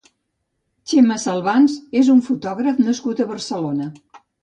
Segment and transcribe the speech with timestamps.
[0.91, 3.93] Txema Salvans és un fotògraf nascut a Barcelona.